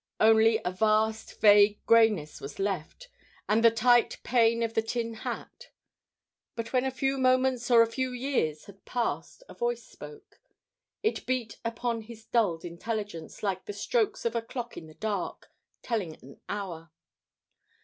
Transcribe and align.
Only 0.19 0.59
a 0.65 0.71
vast, 0.71 1.39
vague 1.41 1.85
greyness 1.85 2.41
was 2.41 2.57
left, 2.57 3.07
and 3.47 3.63
the 3.63 3.69
tight 3.69 4.19
pain 4.23 4.63
of 4.63 4.73
the 4.73 4.81
tin 4.81 5.13
hat. 5.13 5.69
But 6.55 6.73
when 6.73 6.85
a 6.85 6.89
few 6.89 7.19
moments 7.19 7.69
or 7.69 7.83
a 7.83 7.91
few 7.91 8.11
years 8.11 8.65
had 8.65 8.83
passed, 8.83 9.43
a 9.47 9.53
voice 9.53 9.83
spoke. 9.85 10.41
It 11.03 11.27
beat 11.27 11.59
upon 11.63 12.01
his 12.01 12.25
dulled 12.25 12.65
intelligence 12.65 13.43
like 13.43 13.65
the 13.65 13.73
strokes 13.73 14.25
of 14.25 14.35
a 14.35 14.41
clock 14.41 14.75
in 14.75 14.87
the 14.87 14.95
dark, 14.95 15.51
telling 15.83 16.15
an 16.15 16.41
hour. 16.49 16.89